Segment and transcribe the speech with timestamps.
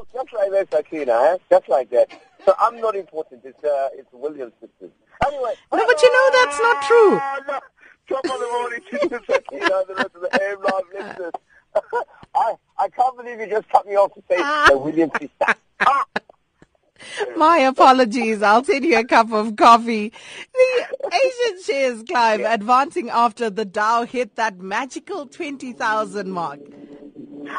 [0.00, 1.36] Oh, just like that, Sakina, eh?
[1.50, 2.08] Just like that.
[2.46, 3.42] So I'm not important.
[3.44, 4.92] It's uh, it's Williams sisters.
[5.26, 5.52] Anyway.
[5.72, 7.10] No, but you know that's not true.
[7.48, 7.60] No.
[8.08, 11.32] Top of the morning to you, Sakina, the rest of the AM Live listeners.
[12.34, 15.54] I, I can't believe you just cut me off to say the Williams sister.
[15.82, 16.04] Ah.
[17.36, 18.42] My apologies.
[18.42, 20.12] I'll send you a cup of coffee.
[20.52, 26.60] The Asian shares climb, advancing after the Dow hit that magical 20,000 mark.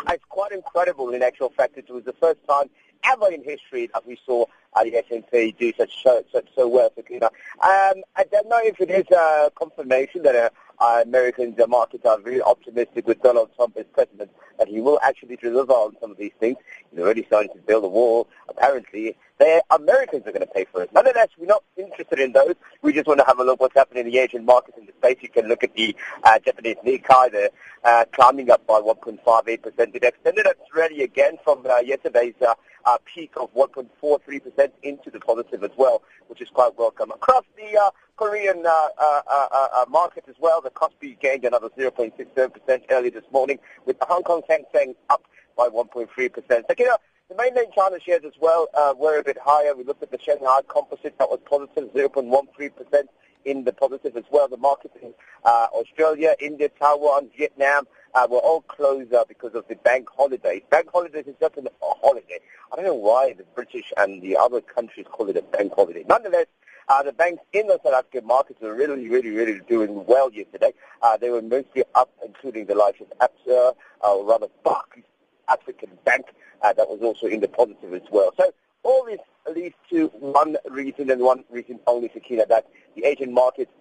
[0.09, 1.77] It's quite incredible in actual fact.
[1.77, 2.69] It was the first time
[3.03, 6.89] ever in history that we saw uh, the S&P do such so, such so well.
[6.89, 11.55] for you um, I don't know if it is a confirmation that uh, uh, American
[11.69, 15.95] markets are very optimistic with Donald Trump as president that he will actually deliver on
[16.01, 16.57] some of these things.
[16.89, 18.27] He's already starting to build a wall.
[18.49, 20.91] Apparently, the Americans are going to pay for it.
[20.93, 22.55] Nonetheless, we're not interested in those.
[22.81, 24.93] We just want to have a look what's happening in the Asian markets in the
[24.99, 25.23] States.
[25.23, 27.31] You can look at the uh, Japanese Nikkei.
[27.31, 27.49] They're
[27.83, 29.95] uh, climbing up by 1.58%.
[29.95, 32.53] It extended its rally again from uh, yesterday's uh,
[32.85, 37.11] uh, peak of 1.43% into the positive as well, which is quite welcome.
[37.11, 41.69] Across the uh, Korean uh, uh, uh, uh, market as well, the Kospi gained another
[41.69, 45.23] 0.67% early this morning, with the Hong Kong Hang Seng up
[45.57, 46.07] by 1.3%.
[46.47, 46.97] So, you know,
[47.29, 49.75] the mainland China shares as well were a bit higher.
[49.75, 53.03] We looked at the Shanghai Composite, that was positive, 0.13%
[53.45, 54.47] in the positive as well.
[54.47, 59.67] The markets in uh, Australia, India, Taiwan, Vietnam uh, were all closed uh, because of
[59.67, 60.61] the bank holidays.
[60.69, 62.39] Bank holidays is just a holiday.
[62.71, 66.03] I don't know why the British and the other countries call it a bank holiday.
[66.07, 66.47] Nonetheless,
[66.87, 70.73] uh, the banks in the South African markets were really, really, really doing well yesterday.
[71.01, 75.05] Uh, they were mostly up, including the likes of ABSA, uh, or rather Barclays
[75.47, 76.25] African Bank,
[76.61, 78.33] uh, that was also in the positive as well.
[78.37, 78.51] So
[78.83, 79.19] all this
[79.53, 83.71] leads to one reason and one reason only, Sakina, that the Asian markets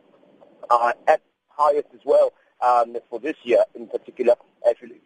[0.70, 4.34] are at highest as well um, for this year in particular,
[4.68, 5.00] actually.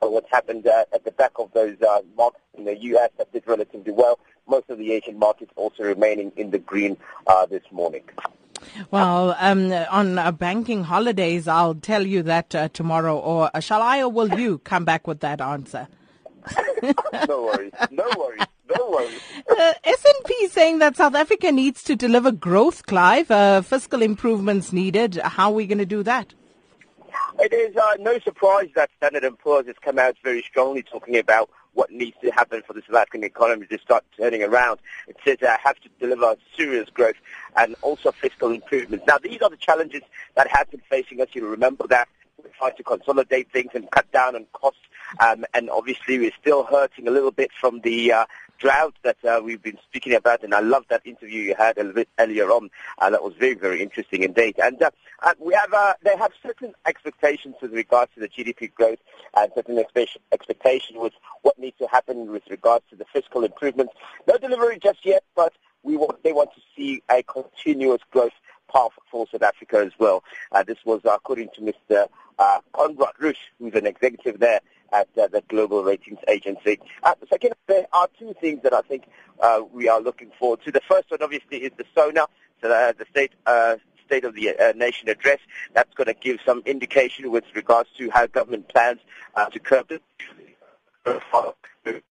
[0.00, 3.10] What's happened uh, at the back of those uh, markets in the U.S.
[3.18, 4.18] that did relatively well.
[4.48, 6.96] Most of the Asian markets also remaining in the green
[7.28, 8.02] uh, this morning.
[8.90, 13.16] Well, um, on uh, banking holidays, I'll tell you that uh, tomorrow.
[13.16, 15.86] Or uh, shall I or will you come back with that answer?
[17.28, 17.72] no worries.
[17.90, 18.42] No worries.
[18.68, 19.20] No worries.
[19.50, 23.30] Uh, S&P saying that South Africa needs to deliver growth, Clive.
[23.30, 25.16] Uh, fiscal improvements needed.
[25.16, 26.32] How are we going to do that?
[27.38, 31.16] It is uh, no surprise that Standard & Poor's has come out very strongly talking
[31.18, 34.78] about what needs to happen for the South African economy to start turning around.
[35.08, 37.16] It says they have to deliver serious growth
[37.56, 39.04] and also fiscal improvements.
[39.06, 40.02] Now, these are the challenges
[40.34, 41.28] that have been facing us.
[41.32, 42.08] You remember that
[42.42, 44.80] we tried to consolidate things and cut down on costs.
[45.20, 48.26] Um, and obviously, we're still hurting a little bit from the uh,
[48.58, 51.80] drought that uh, we've been speaking about, and I love that interview you had a
[51.80, 52.70] little bit earlier on.
[52.98, 54.56] Uh, that was very, very interesting indeed.
[54.62, 54.90] And uh,
[55.22, 59.00] uh, we have, uh, they have certain expectations with regards to the GDP growth
[59.36, 59.78] and certain
[60.32, 61.12] expectations with
[61.42, 63.94] what needs to happen with regards to the fiscal improvements.
[64.26, 65.52] No delivery just yet, but
[65.82, 68.32] we want, they want to see a continuous growth
[68.72, 70.22] path for South Africa as well.
[70.52, 72.06] Uh, this was according to Mr.
[72.38, 74.60] Uh, Konrad Reuss, who's an executive there
[74.92, 76.78] at uh, the Global Ratings Agency.
[77.02, 79.04] Uh, second, there are two things that I think
[79.40, 80.72] uh, we are looking forward to.
[80.72, 82.26] The first one, obviously, is the SONA,
[82.60, 83.76] so uh, the state uh,
[84.06, 85.38] State of the uh, Nation address.
[85.72, 89.00] That's going to give some indication with regards to how government plans
[89.34, 90.00] uh, to curb the